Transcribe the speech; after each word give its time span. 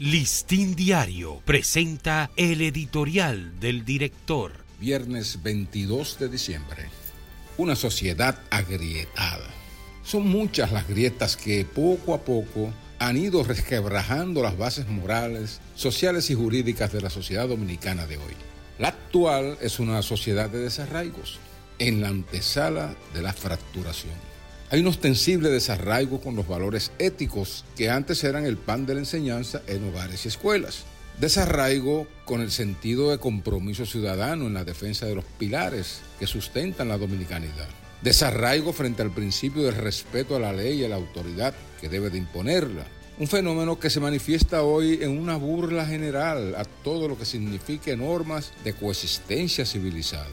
Listín 0.00 0.76
Diario 0.76 1.42
presenta 1.44 2.30
el 2.36 2.60
editorial 2.60 3.58
del 3.58 3.84
director. 3.84 4.52
Viernes 4.78 5.42
22 5.42 6.20
de 6.20 6.28
diciembre. 6.28 6.88
Una 7.56 7.74
sociedad 7.74 8.38
agrietada. 8.48 9.50
Son 10.04 10.28
muchas 10.28 10.70
las 10.70 10.86
grietas 10.86 11.36
que 11.36 11.64
poco 11.64 12.14
a 12.14 12.20
poco 12.20 12.72
han 13.00 13.16
ido 13.16 13.42
resquebrajando 13.42 14.40
las 14.40 14.56
bases 14.56 14.86
morales, 14.86 15.60
sociales 15.74 16.30
y 16.30 16.36
jurídicas 16.36 16.92
de 16.92 17.00
la 17.00 17.10
sociedad 17.10 17.48
dominicana 17.48 18.06
de 18.06 18.18
hoy. 18.18 18.36
La 18.78 18.90
actual 18.90 19.58
es 19.60 19.80
una 19.80 20.02
sociedad 20.02 20.48
de 20.48 20.60
desarraigos, 20.60 21.40
en 21.80 22.02
la 22.02 22.08
antesala 22.10 22.94
de 23.14 23.22
la 23.22 23.32
fracturación. 23.32 24.37
Hay 24.70 24.80
un 24.80 24.86
ostensible 24.88 25.48
desarraigo 25.48 26.20
con 26.20 26.36
los 26.36 26.46
valores 26.46 26.92
éticos 26.98 27.64
que 27.74 27.88
antes 27.88 28.22
eran 28.22 28.44
el 28.44 28.58
pan 28.58 28.84
de 28.84 28.92
la 28.92 29.00
enseñanza 29.00 29.62
en 29.66 29.88
hogares 29.88 30.26
y 30.26 30.28
escuelas. 30.28 30.84
Desarraigo 31.18 32.06
con 32.26 32.42
el 32.42 32.50
sentido 32.50 33.10
de 33.10 33.18
compromiso 33.18 33.86
ciudadano 33.86 34.46
en 34.46 34.52
la 34.52 34.64
defensa 34.64 35.06
de 35.06 35.14
los 35.14 35.24
pilares 35.24 36.00
que 36.18 36.26
sustentan 36.26 36.88
la 36.88 36.98
dominicanidad. 36.98 37.66
Desarraigo 38.02 38.74
frente 38.74 39.00
al 39.00 39.10
principio 39.10 39.62
del 39.62 39.74
respeto 39.74 40.36
a 40.36 40.40
la 40.40 40.52
ley 40.52 40.82
y 40.82 40.84
a 40.84 40.90
la 40.90 40.96
autoridad 40.96 41.54
que 41.80 41.88
debe 41.88 42.10
de 42.10 42.18
imponerla. 42.18 42.84
Un 43.18 43.26
fenómeno 43.26 43.80
que 43.80 43.88
se 43.88 44.00
manifiesta 44.00 44.62
hoy 44.64 44.98
en 45.00 45.18
una 45.18 45.36
burla 45.36 45.86
general 45.86 46.54
a 46.56 46.64
todo 46.64 47.08
lo 47.08 47.16
que 47.16 47.24
signifique 47.24 47.96
normas 47.96 48.52
de 48.64 48.74
coexistencia 48.74 49.64
civilizada. 49.64 50.26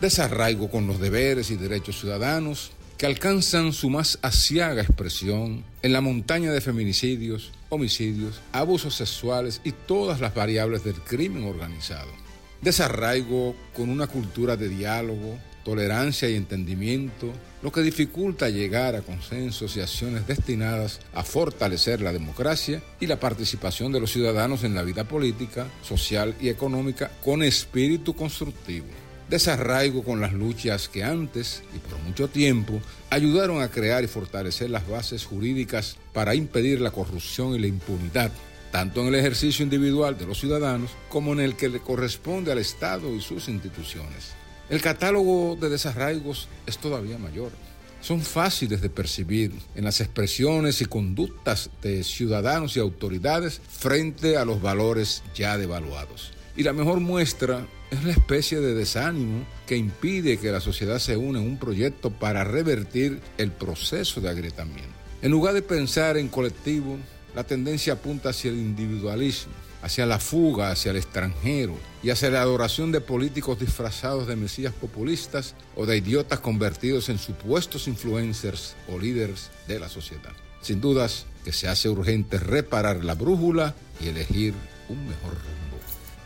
Desarraigo 0.00 0.70
con 0.70 0.86
los 0.86 1.00
deberes 1.00 1.50
y 1.50 1.56
derechos 1.56 2.00
ciudadanos, 2.00 2.70
que 3.00 3.06
alcanzan 3.06 3.72
su 3.72 3.88
más 3.88 4.18
asiaga 4.20 4.82
expresión 4.82 5.64
en 5.80 5.94
la 5.94 6.02
montaña 6.02 6.52
de 6.52 6.60
feminicidios, 6.60 7.50
homicidios, 7.70 8.42
abusos 8.52 8.94
sexuales 8.94 9.62
y 9.64 9.72
todas 9.72 10.20
las 10.20 10.34
variables 10.34 10.84
del 10.84 10.96
crimen 10.96 11.44
organizado. 11.44 12.10
Desarraigo 12.60 13.56
con 13.74 13.88
una 13.88 14.06
cultura 14.06 14.58
de 14.58 14.68
diálogo, 14.68 15.38
tolerancia 15.64 16.28
y 16.28 16.36
entendimiento, 16.36 17.32
lo 17.62 17.72
que 17.72 17.80
dificulta 17.80 18.50
llegar 18.50 18.94
a 18.94 19.00
consensos 19.00 19.78
y 19.78 19.80
acciones 19.80 20.26
destinadas 20.26 21.00
a 21.14 21.24
fortalecer 21.24 22.02
la 22.02 22.12
democracia 22.12 22.82
y 23.00 23.06
la 23.06 23.18
participación 23.18 23.92
de 23.92 24.00
los 24.00 24.12
ciudadanos 24.12 24.62
en 24.62 24.74
la 24.74 24.82
vida 24.82 25.04
política, 25.04 25.68
social 25.82 26.34
y 26.38 26.50
económica 26.50 27.10
con 27.24 27.42
espíritu 27.42 28.14
constructivo 28.14 28.88
desarraigo 29.30 30.02
con 30.02 30.20
las 30.20 30.32
luchas 30.32 30.88
que 30.88 31.04
antes 31.04 31.62
y 31.74 31.78
por 31.78 31.98
mucho 32.00 32.28
tiempo 32.28 32.80
ayudaron 33.10 33.62
a 33.62 33.70
crear 33.70 34.02
y 34.02 34.08
fortalecer 34.08 34.70
las 34.70 34.86
bases 34.88 35.24
jurídicas 35.24 35.96
para 36.12 36.34
impedir 36.34 36.80
la 36.80 36.90
corrupción 36.90 37.54
y 37.54 37.60
la 37.60 37.68
impunidad, 37.68 38.32
tanto 38.72 39.00
en 39.00 39.06
el 39.06 39.14
ejercicio 39.14 39.62
individual 39.62 40.18
de 40.18 40.26
los 40.26 40.40
ciudadanos 40.40 40.90
como 41.08 41.32
en 41.32 41.40
el 41.40 41.56
que 41.56 41.68
le 41.68 41.78
corresponde 41.78 42.50
al 42.50 42.58
Estado 42.58 43.14
y 43.14 43.20
sus 43.20 43.48
instituciones. 43.48 44.32
El 44.68 44.80
catálogo 44.82 45.56
de 45.60 45.68
desarraigos 45.68 46.48
es 46.66 46.78
todavía 46.78 47.16
mayor. 47.16 47.52
Son 48.00 48.22
fáciles 48.22 48.80
de 48.80 48.90
percibir 48.90 49.52
en 49.76 49.84
las 49.84 50.00
expresiones 50.00 50.80
y 50.80 50.86
conductas 50.86 51.70
de 51.82 52.02
ciudadanos 52.02 52.76
y 52.76 52.80
autoridades 52.80 53.60
frente 53.68 54.36
a 54.36 54.44
los 54.44 54.60
valores 54.60 55.22
ya 55.34 55.56
devaluados. 55.56 56.32
Y 56.56 56.62
la 56.62 56.72
mejor 56.72 57.00
muestra 57.00 57.66
es 57.90 58.04
la 58.04 58.12
especie 58.12 58.60
de 58.60 58.74
desánimo 58.74 59.44
que 59.66 59.76
impide 59.76 60.38
que 60.38 60.52
la 60.52 60.60
sociedad 60.60 60.98
se 60.98 61.16
una 61.16 61.40
en 61.40 61.46
un 61.46 61.58
proyecto 61.58 62.10
para 62.10 62.44
revertir 62.44 63.20
el 63.38 63.50
proceso 63.50 64.20
de 64.20 64.28
agrietamiento. 64.28 64.90
En 65.22 65.30
lugar 65.30 65.54
de 65.54 65.62
pensar 65.62 66.16
en 66.16 66.28
colectivo, 66.28 66.98
la 67.34 67.44
tendencia 67.44 67.94
apunta 67.94 68.30
hacia 68.30 68.50
el 68.50 68.56
individualismo, 68.56 69.52
hacia 69.82 70.06
la 70.06 70.18
fuga 70.18 70.70
hacia 70.70 70.90
el 70.90 70.96
extranjero 70.96 71.76
y 72.02 72.10
hacia 72.10 72.30
la 72.30 72.42
adoración 72.42 72.92
de 72.92 73.00
políticos 73.00 73.58
disfrazados 73.58 74.26
de 74.26 74.36
mesías 74.36 74.72
populistas 74.72 75.54
o 75.76 75.86
de 75.86 75.96
idiotas 75.96 76.40
convertidos 76.40 77.08
en 77.08 77.18
supuestos 77.18 77.88
influencers 77.88 78.74
o 78.88 78.98
líderes 78.98 79.50
de 79.68 79.80
la 79.80 79.88
sociedad. 79.88 80.32
Sin 80.60 80.80
dudas 80.80 81.26
que 81.44 81.52
se 81.52 81.68
hace 81.68 81.88
urgente 81.88 82.38
reparar 82.38 83.04
la 83.04 83.14
brújula 83.14 83.74
y 84.00 84.08
elegir 84.08 84.54
un 84.88 85.08
mejor 85.08 85.32
rumbo. 85.32 85.69